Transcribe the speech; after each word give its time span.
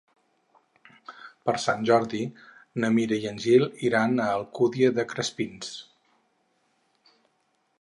Per 1.49 1.53
Sant 1.65 1.83
Jordi 1.89 2.21
na 2.83 2.91
Mira 2.95 3.19
i 3.25 3.27
en 3.33 3.37
Gil 3.43 3.67
iran 3.91 4.17
a 4.17 4.25
l'Alcúdia 4.31 4.91
de 5.01 5.07
Crespins. 5.13 5.71